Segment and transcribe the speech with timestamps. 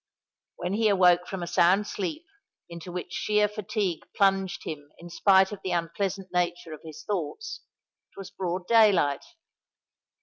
[0.55, 2.25] When he awoke from a sound sleep,
[2.67, 7.59] into which sheer fatigue plunged him in spite of the unpleasant nature of his thoughts,
[8.11, 9.25] it was broad day light.